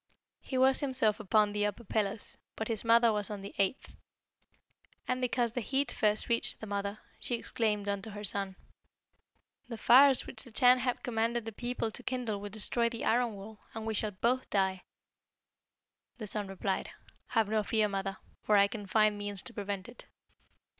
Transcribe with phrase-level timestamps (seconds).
[0.39, 3.95] He was himself upon the upper pillars, but his mother was on the eighth.
[5.07, 8.55] And because the heat first reached the mother, she exclaimed unto her son,
[9.69, 13.35] 'The fires which the Chan has commanded the people to kindle will destroy the iron
[13.35, 14.81] wall, and we shall both die.'
[16.17, 16.89] The son replied,
[17.27, 20.05] 'Have no fear, mother, for I can find means to prevent it.'